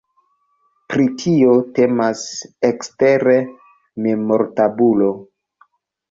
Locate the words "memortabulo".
4.07-5.11